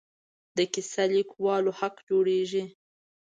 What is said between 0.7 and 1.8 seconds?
کیسه لیکوالو